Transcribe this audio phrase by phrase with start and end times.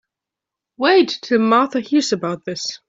[0.77, 2.79] Wait till Martha hears about this.